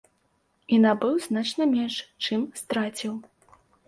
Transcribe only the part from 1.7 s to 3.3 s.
менш, чым страціў.